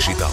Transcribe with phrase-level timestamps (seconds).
[0.00, 0.32] Digital.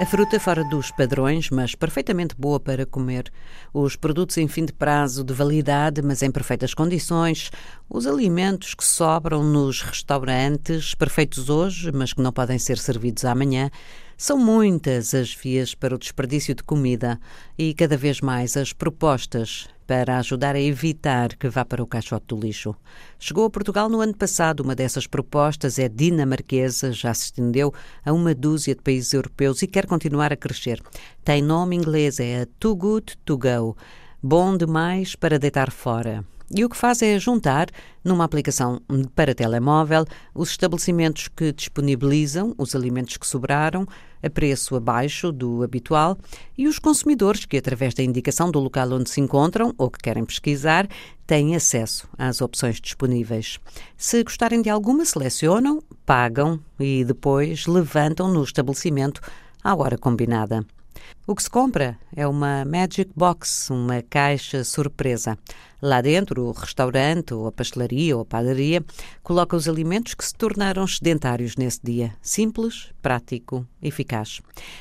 [0.00, 3.30] A fruta fora dos padrões, mas perfeitamente boa para comer.
[3.70, 7.50] Os produtos em fim de prazo de validade, mas em perfeitas condições.
[7.86, 13.70] Os alimentos que sobram nos restaurantes, perfeitos hoje, mas que não podem ser servidos amanhã.
[14.16, 17.20] São muitas as vias para o desperdício de comida
[17.58, 22.26] e cada vez mais as propostas para ajudar a evitar que vá para o caixote
[22.28, 22.74] do lixo.
[23.18, 24.60] Chegou a Portugal no ano passado.
[24.60, 27.72] Uma dessas propostas é dinamarquesa, já se estendeu
[28.04, 30.80] a uma dúzia de países europeus e quer continuar a crescer.
[31.24, 33.76] Tem nome inglês, é a Too Good To Go.
[34.22, 36.24] Bom demais para deitar fora.
[36.50, 37.68] E o que faz é juntar,
[38.04, 38.80] numa aplicação
[39.14, 40.04] para telemóvel,
[40.34, 43.86] os estabelecimentos que disponibilizam os alimentos que sobraram
[44.22, 46.18] a preço abaixo do habitual
[46.56, 50.24] e os consumidores que, através da indicação do local onde se encontram ou que querem
[50.24, 50.86] pesquisar,
[51.26, 53.58] têm acesso às opções disponíveis.
[53.96, 59.20] Se gostarem de alguma, selecionam, pagam e depois levantam no estabelecimento
[59.62, 60.64] à hora combinada.
[61.26, 65.38] O que se compra é uma Magic Box, uma caixa surpresa.
[65.84, 68.82] Lá dentro, o restaurante, ou a pastelaria, ou a padaria,
[69.22, 72.14] coloca os alimentos que se tornaram sedentários nesse dia.
[72.22, 74.40] Simples, prático, eficaz.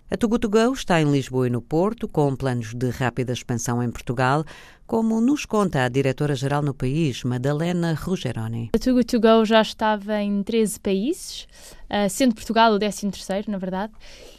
[0.09, 3.84] A Tugu to Go está em Lisboa e no Porto, com planos de rápida expansão
[3.84, 4.46] em Portugal,
[4.88, 8.70] como nos conta a diretora-geral no país, Madalena Rugeroni.
[8.74, 11.48] A To Go já estava em 13 países,
[11.90, 13.92] uh, sendo Portugal o 13 terceiro, na verdade,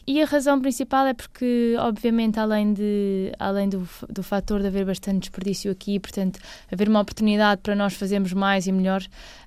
[0.06, 4.84] e a razão principal é porque, obviamente, além, de, além do, do fator de haver
[4.84, 6.38] bastante desperdício aqui, portanto,
[6.70, 9.02] haver uma oportunidade para nós fazermos mais e melhor,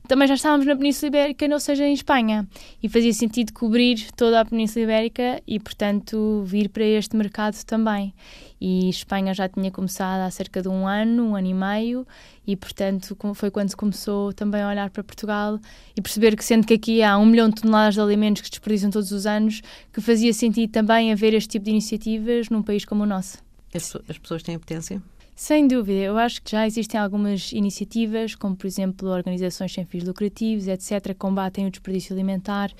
[0.07, 2.47] também já estávamos na Península Ibérica, ou seja, em Espanha,
[2.81, 8.13] e fazia sentido cobrir toda a Península Ibérica e, portanto, vir para este mercado também.
[8.59, 12.07] E Espanha já tinha começado há cerca de um ano, um ano e meio,
[12.45, 15.59] e, portanto, foi quando se começou também a olhar para Portugal
[15.95, 18.51] e perceber que, sendo que aqui há um milhão de toneladas de alimentos que se
[18.51, 22.85] desperdiciam todos os anos, que fazia sentido também haver este tipo de iniciativas num país
[22.85, 23.39] como o nosso.
[23.75, 25.01] As, as pessoas têm potência?
[25.39, 30.03] Sem dúvida, eu acho que já existem algumas iniciativas, como por exemplo organizações sem fins
[30.03, 32.73] lucrativos, etc., que combatem o desperdício alimentar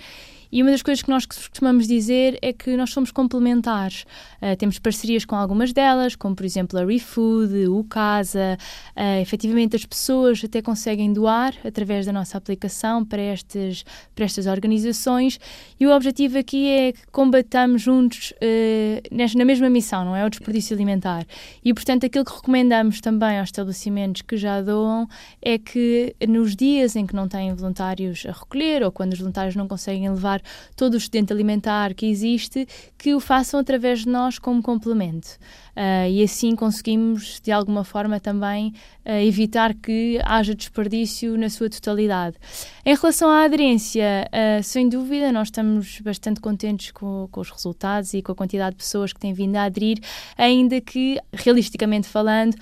[0.52, 4.06] e uma das coisas que nós costumamos dizer é que nós somos complementares.
[4.42, 8.58] Uh, temos parcerias com algumas delas, como por exemplo a ReFood, o Casa.
[8.96, 13.84] Uh, efetivamente, as pessoas até conseguem doar através da nossa aplicação para estas,
[14.16, 15.40] para estas organizações.
[15.80, 20.26] E o objetivo aqui é que combatamos juntos uh, na mesma missão, não é?
[20.26, 21.26] O desperdício alimentar.
[21.64, 25.08] E portanto, aquilo que recomendamos também aos estabelecimentos que já doam
[25.42, 29.56] é que nos dias em que não têm voluntários a recolher ou quando os voluntários
[29.56, 30.37] não conseguem levar
[30.76, 32.68] todo o excedente alimentar que existe,
[32.98, 35.38] que o façam através de nós como complemento.
[35.78, 38.74] Uh, e assim conseguimos, de alguma forma, também
[39.06, 42.36] uh, evitar que haja desperdício na sua totalidade.
[42.84, 48.16] Em relação à aderência, uh, sem dúvida, nós estamos bastante contentes com, com, os resultados
[48.16, 50.00] e com a quantidade de pessoas que têm vindo a aderir,
[50.36, 52.56] ainda que, realisticamente falando,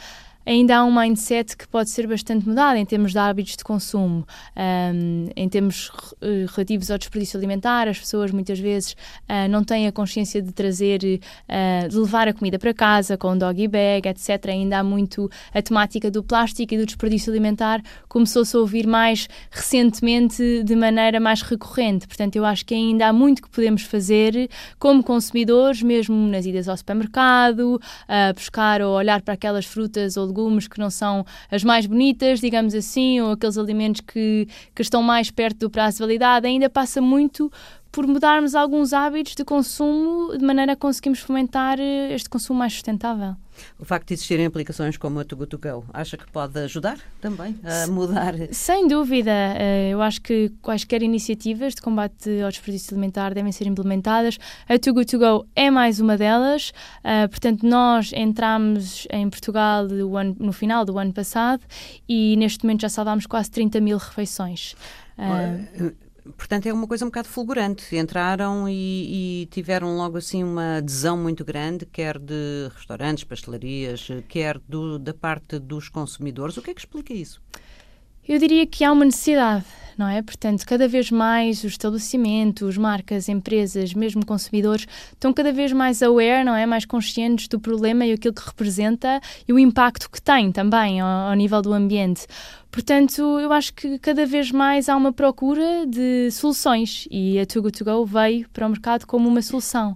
[0.45, 4.25] ainda há um mindset que pode ser bastante mudado em termos de hábitos de consumo,
[4.56, 7.88] um, em termos uh, relativos ao desperdício alimentar.
[7.88, 12.33] As pessoas muitas vezes uh, não têm a consciência de trazer, uh, de levar a
[12.33, 14.50] comida para casa com doggy bag, etc.
[14.50, 19.27] Ainda há muito a temática do plástico e do desperdício alimentar começou-se a ouvir mais
[19.50, 22.07] recentemente de maneira mais recorrente.
[22.07, 26.69] Portanto, eu acho que ainda há muito que podemos fazer como consumidores, mesmo nas idas
[26.69, 30.34] ao supermercado, a buscar ou olhar para aquelas frutas ou legumes
[30.69, 35.31] que não são as mais bonitas, digamos assim, ou aqueles alimentos que, que estão mais
[35.31, 37.51] perto do prazo de validade, ainda passa muito
[37.95, 42.73] por mudarmos alguns hábitos de consumo de maneira a conseguirmos fomentar eh, este consumo mais
[42.73, 43.38] sustentável.
[43.79, 47.56] O facto de existirem aplicações como a Too To Go, acha que pode ajudar também
[47.63, 48.33] a mudar?
[48.51, 49.31] Sem dúvida.
[49.31, 54.38] Eh, eu acho que quaisquer iniciativas de combate ao desperdício alimentar devem ser implementadas.
[54.67, 56.73] A Too To Go é mais uma delas.
[57.01, 61.62] Eh, portanto, nós entramos em Portugal no final do ano passado
[62.09, 64.75] e neste momento já salvámos quase 30 mil refeições.
[65.18, 66.05] Uh,
[66.38, 67.95] portanto, é uma coisa um bocado fulgurante.
[67.95, 74.60] Entraram e, e, tiveram logo assim uma adesão muito grande, quer de restaurantes, pastelarias, quer
[74.60, 76.57] do, da parte dos consumidores.
[76.57, 77.42] O que é que explica isso?
[78.27, 80.19] Eu diria que há uma necessidade, não é?
[80.19, 86.44] Portanto, cada vez mais os estabelecimentos, marcas, empresas, mesmo consumidores, estão cada vez mais aware,
[86.44, 86.66] não é?
[86.66, 91.30] Mais conscientes do problema e aquilo que representa e o impacto que tem também ao,
[91.30, 92.25] ao nível do ambiente.
[92.72, 97.62] Portanto, eu acho que cada vez mais há uma procura de soluções e a Too
[97.62, 99.95] Good To Go veio para o mercado como uma solução.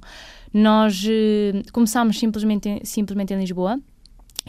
[0.54, 3.80] Nós eh, começámos simplesmente, simplesmente em Lisboa,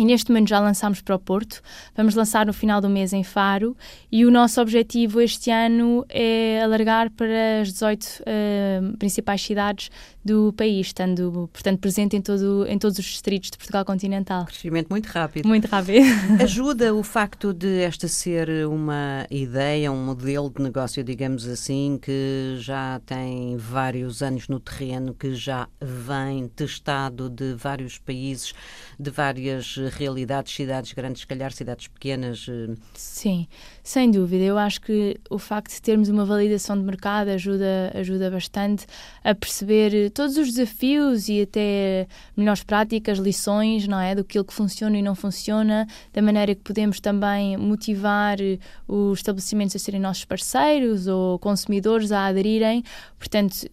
[0.01, 1.61] e neste momento já lançámos para o Porto.
[1.95, 3.77] Vamos lançar no final do mês em Faro.
[4.11, 9.91] E o nosso objetivo este ano é alargar para as 18 uh, principais cidades
[10.25, 14.45] do país, estando, portanto, presente em, todo, em todos os distritos de Portugal continental.
[14.45, 15.49] Crescimento muito rápido.
[15.49, 16.05] Muito rápido.
[16.43, 22.57] Ajuda o facto de esta ser uma ideia, um modelo de negócio, digamos assim, que
[22.59, 28.53] já tem vários anos no terreno, que já vem testado de vários países,
[28.99, 32.47] de várias realidades, cidades grandes, se calhar cidades pequenas.
[32.49, 32.75] Eh.
[32.95, 33.49] Sim,
[33.91, 34.45] sem dúvida.
[34.45, 38.87] Eu acho que o facto de termos uma validação de mercado ajuda, ajuda bastante
[39.25, 42.07] a perceber todos os desafios e até
[42.37, 44.15] melhores práticas, lições, não é?
[44.15, 48.39] Do que funciona e não funciona, da maneira que podemos também motivar
[48.87, 52.85] os estabelecimentos a serem nossos parceiros ou consumidores a aderirem.
[53.19, 53.69] Portanto,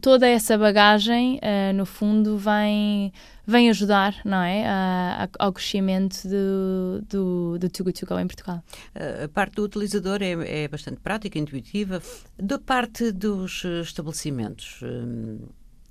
[0.00, 3.12] toda essa bagagem, uh, no fundo, vem,
[3.50, 8.18] vem ajudar não é, a, a, ao crescimento do, do, do Too Good To Go
[8.18, 8.62] em Portugal.
[9.24, 12.02] A parte do utilizador é, é bastante prática, intuitiva.
[12.38, 15.38] Da parte dos estabelecimentos, hum,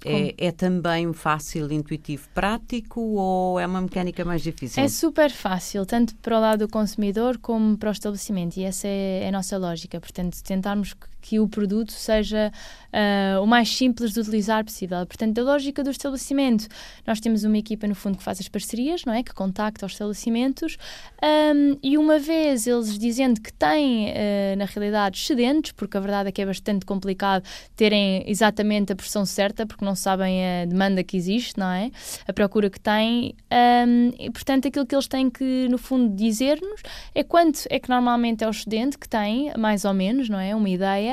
[0.05, 4.81] é, é, também fácil, intuitivo, prático ou é uma mecânica mais difícil?
[4.81, 8.87] É super fácil, tanto para o lado do consumidor como para o estabelecimento, e essa
[8.87, 9.99] é, é a nossa lógica.
[9.99, 12.51] Portanto, tentarmos que o produto seja
[12.93, 15.05] uh, o mais simples de utilizar possível.
[15.05, 16.67] Portanto, a lógica do estabelecimento,
[17.05, 19.23] nós temos uma equipa no fundo que faz as parcerias, não é?
[19.23, 20.77] Que contacta os estabelecimentos
[21.23, 26.29] um, e uma vez eles dizendo que têm, uh, na realidade, excedentes, porque a verdade
[26.29, 27.43] é que é bastante complicado
[27.75, 31.91] terem exatamente a porção certa, porque não sabem a demanda que existe, não é?
[32.27, 33.35] A procura que têm.
[33.51, 36.81] Um, e, portanto, aquilo que eles têm que, no fundo, dizer-nos
[37.13, 40.55] é quanto é que normalmente é o excedente que têm, mais ou menos, não é?
[40.55, 41.08] Uma ideia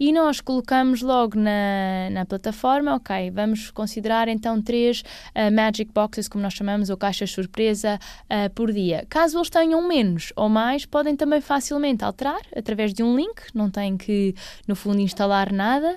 [0.00, 6.26] e nós colocamos logo na, na plataforma, ok, vamos considerar então três uh, Magic Boxes,
[6.26, 9.06] como nós chamamos, ou caixas surpresa uh, por dia.
[9.08, 13.70] Caso eles tenham menos ou mais, podem também facilmente alterar através de um link, não
[13.70, 14.34] têm que,
[14.66, 15.96] no fundo, instalar nada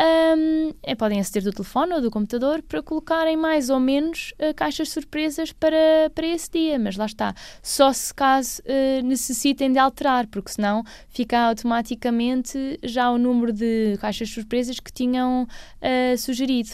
[0.00, 4.54] um, é, podem aceder do telefone ou do computador para colocarem mais ou menos uh,
[4.54, 9.78] caixas surpresas para, para esse dia, mas lá está, só se caso uh, necessitem de
[9.78, 16.70] alterar, porque senão fica automaticamente já o número de caixas surpresas que tinham uh, sugerido.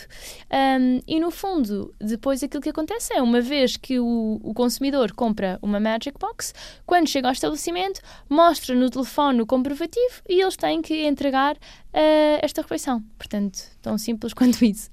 [0.81, 5.12] Um, e no fundo, depois aquilo que acontece é, uma vez que o, o consumidor
[5.12, 6.55] compra uma Magic Box,
[6.87, 11.56] quando chega ao estabelecimento, mostra no telefone o comprovativo e eles têm que entregar
[11.97, 13.03] uh, esta refeição.
[13.19, 14.91] Portanto, tão simples quanto isso.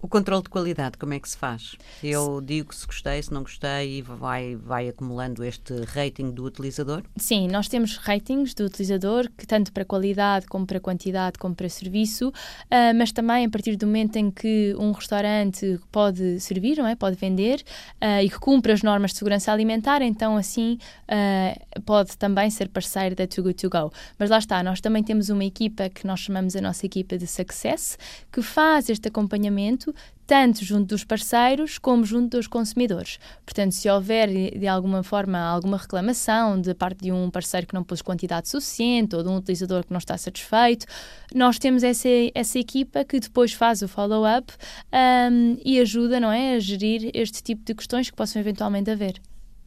[0.00, 1.74] O controle de qualidade, como é que se faz?
[2.04, 7.02] Eu digo se gostei, se não gostei e vai, vai acumulando este rating do utilizador?
[7.16, 11.68] Sim, nós temos ratings do utilizador, que tanto para qualidade, como para quantidade, como para
[11.68, 16.86] serviço, uh, mas também a partir do momento em que um restaurante pode servir, não
[16.86, 16.94] é?
[16.94, 17.60] pode vender
[18.00, 20.78] uh, e que cumpre as normas de segurança alimentar, então assim
[21.08, 23.92] uh, pode também ser parceiro da Too Good To Go.
[24.16, 27.26] Mas lá está, nós também temos uma equipa que nós chamamos a nossa equipa de
[27.26, 27.98] Success,
[28.30, 29.87] que faz este acompanhamento
[30.26, 33.18] tanto junto dos parceiros como junto dos consumidores.
[33.46, 37.82] Portanto, se houver de alguma forma alguma reclamação da parte de um parceiro que não
[37.82, 40.86] pôs quantidade suficiente ou de um utilizador que não está satisfeito,
[41.34, 44.52] nós temos essa, essa equipa que depois faz o follow-up
[44.92, 49.18] um, e ajuda não é, a gerir este tipo de questões que possam eventualmente haver.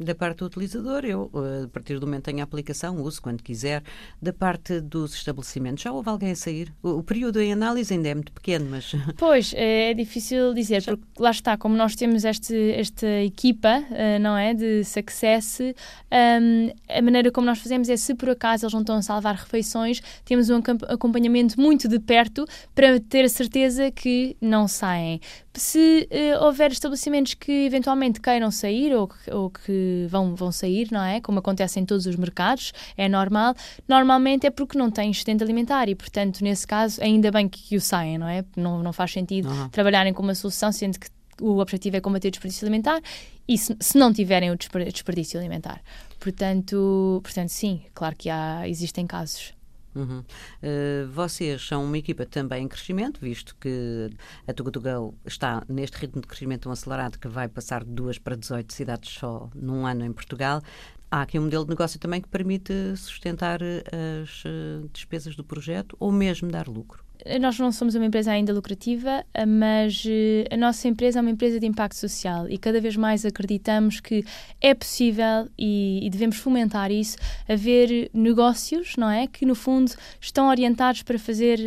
[0.04, 3.44] Da parte do utilizador, eu, eh, a partir do momento em a aplicação, uso quando
[3.44, 3.84] quiser.
[4.20, 6.74] Da parte dos estabelecimentos, já houve alguém a sair?
[6.82, 8.92] O, o período em análise ainda é muito pequeno, mas.
[9.18, 14.20] Pois, é, é difícil dizer, porque lá está, como nós temos este, esta equipa, uh,
[14.20, 14.54] não é?
[14.54, 18.96] De success, um, a maneira como nós fazemos é se por acaso eles não estão
[18.96, 24.68] a salvar refeições, temos um acompanhamento muito de perto para ter a certeza que não
[24.68, 25.20] saem.
[25.54, 31.04] Se uh, houver estabelecimentos que eventualmente queiram sair ou, ou que vão, vão sair, não
[31.04, 31.22] é?
[31.22, 33.56] Como acontece em todos os mercados, é normal.
[33.88, 37.76] Normalmente é porque não têm sustento alimentar e, portanto, nesse caso, ainda bem que, que
[37.76, 38.44] o saem, não é?
[38.56, 39.70] Não, não faz sentido uhum.
[39.70, 41.08] trabalharem com uma solução, sendo que
[41.42, 43.02] o objetivo é combater o desperdício alimentar
[43.48, 45.82] e se, se não tiverem o desperdício alimentar.
[46.20, 49.54] Portanto, portanto, sim, claro que há, existem casos.
[49.94, 50.20] Uhum.
[50.20, 54.10] Uh, vocês são uma equipa também em crescimento, visto que
[54.48, 58.36] a Tugatugão está neste ritmo de crescimento tão acelerado que vai passar de duas para
[58.36, 60.62] 18 cidades só num ano em Portugal.
[61.10, 63.84] Há aqui um modelo de negócio também que permite sustentar eh,
[64.24, 67.04] as uh, despesas do projeto ou mesmo dar lucro.
[67.40, 70.04] Nós não somos uma empresa ainda lucrativa, mas
[70.52, 74.24] a nossa empresa é uma empresa de impacto social e cada vez mais acreditamos que
[74.60, 79.28] é possível e, e devemos fomentar isso, haver negócios, não é?
[79.28, 81.60] Que no fundo estão orientados para fazer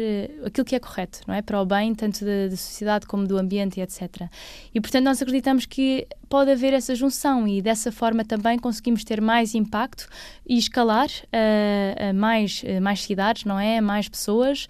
[0.44, 1.42] aquilo que é correto, não é?
[1.42, 4.28] Para o bem, tanto da, da sociedade como do ambiente etc.
[4.74, 9.20] E portanto nós acreditamos que pode haver essa junção e dessa forma também conseguimos ter
[9.20, 10.08] mais impacto
[10.46, 13.80] e escalar uh, uh, mais, uh, mais cidades, não é?
[13.80, 14.66] Mais pessoas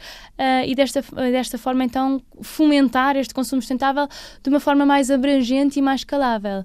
[0.74, 4.08] e desta, desta forma então fomentar este consumo sustentável
[4.42, 6.62] de uma forma mais abrangente e mais escalável.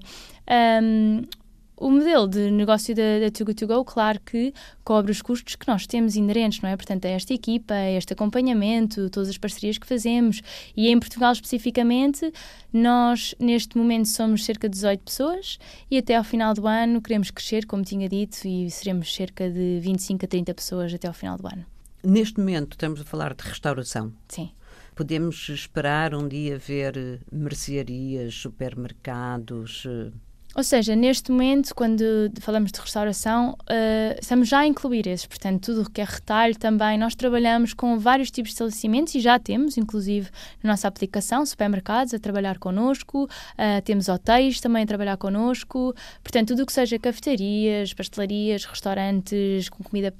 [0.82, 1.22] Um,
[1.76, 4.52] o modelo de negócio da, da Too Good To Go, claro que
[4.84, 6.76] cobre os custos que nós temos inerentes, não é?
[6.76, 10.42] Portanto, a esta equipa, a este acompanhamento, todas as parcerias que fazemos.
[10.76, 12.30] E em Portugal especificamente,
[12.70, 15.58] nós neste momento somos cerca de 18 pessoas
[15.90, 19.78] e até ao final do ano queremos crescer, como tinha dito, e seremos cerca de
[19.80, 21.69] 25 a 30 pessoas até ao final do ano.
[22.02, 24.12] Neste momento estamos a falar de restauração.
[24.28, 24.50] Sim.
[24.94, 29.86] Podemos esperar um dia ver mercearias, supermercados,
[30.54, 32.02] ou seja, neste momento, quando
[32.40, 35.24] falamos de restauração, uh, estamos já a incluir esses.
[35.24, 36.98] Portanto, tudo o que é retalho também.
[36.98, 40.28] Nós trabalhamos com vários tipos de estabelecimentos e já temos, inclusive,
[40.60, 45.94] na nossa aplicação, supermercados a trabalhar connosco, uh, temos hotéis também a trabalhar connosco.
[46.20, 50.12] Portanto, tudo o que seja cafetarias, pastelarias, restaurantes com comida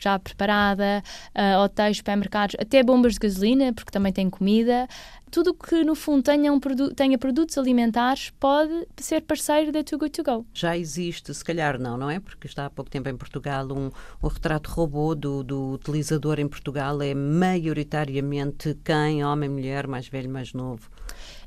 [0.00, 1.02] já preparada,
[1.34, 4.86] uh, hotéis, supermercados, até bombas de gasolina, porque também tem comida
[5.34, 9.98] tudo que no fundo tenha, um produ tenha produtos alimentares pode ser parceiro da Too
[9.98, 10.46] Good To Go.
[10.52, 12.20] Já existe, se calhar não, não é?
[12.20, 13.90] Porque está há pouco tempo em Portugal um,
[14.22, 19.24] um retrato robô do, do utilizador em Portugal é maioritariamente quem?
[19.24, 20.90] Homem, mulher, mais velho, mais novo?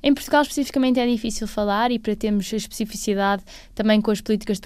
[0.01, 4.59] Em Portugal, especificamente, é difícil falar e para termos a especificidade também com as políticas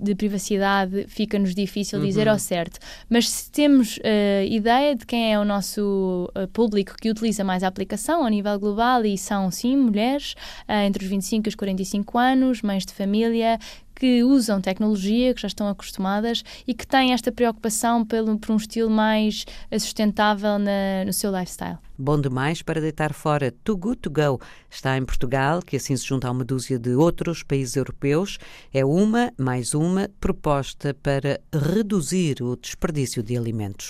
[0.00, 2.06] de privacidade fica-nos difícil uhum.
[2.06, 2.78] dizer ao certo.
[3.08, 4.00] Mas se temos uh,
[4.48, 8.58] ideia de quem é o nosso uh, público que utiliza mais a aplicação ao nível
[8.58, 10.34] global e são, sim, mulheres
[10.68, 13.58] uh, entre os 25 e os 45 anos, mães de família,
[13.94, 18.56] que usam tecnologia, que já estão acostumadas e que têm esta preocupação pelo, por um
[18.56, 19.44] estilo mais
[19.78, 21.78] sustentável na, no seu lifestyle.
[21.96, 24.40] Bom demais para deitar fora Too Good To Go.
[24.68, 28.38] Está em Portugal, que assim se junta a uma dúzia de outros países europeus.
[28.72, 33.88] É uma, mais uma, proposta para reduzir o desperdício de alimentos.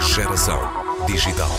[0.00, 0.60] Geração
[1.06, 1.50] Digital.